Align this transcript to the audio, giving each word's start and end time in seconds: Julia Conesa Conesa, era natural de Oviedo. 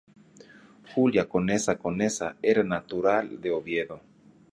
Julia 0.93 1.25
Conesa 1.33 1.75
Conesa, 1.83 2.33
era 2.53 2.63
natural 2.71 3.29
de 3.39 3.51
Oviedo. 3.59 4.01